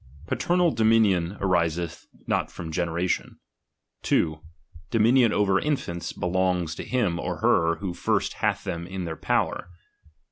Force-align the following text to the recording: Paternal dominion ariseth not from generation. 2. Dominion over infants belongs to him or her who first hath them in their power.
Paternal 0.25 0.71
dominion 0.71 1.37
ariseth 1.39 2.07
not 2.25 2.49
from 2.49 2.71
generation. 2.71 3.37
2. 4.01 4.39
Dominion 4.89 5.31
over 5.31 5.59
infants 5.59 6.11
belongs 6.11 6.73
to 6.73 6.83
him 6.83 7.19
or 7.19 7.37
her 7.37 7.75
who 7.75 7.93
first 7.93 8.33
hath 8.41 8.63
them 8.63 8.87
in 8.87 9.05
their 9.05 9.15
power. 9.15 9.69